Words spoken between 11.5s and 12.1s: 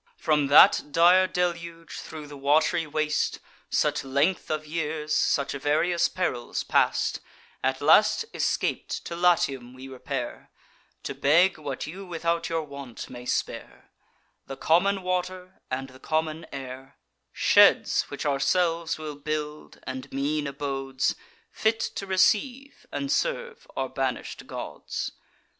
what you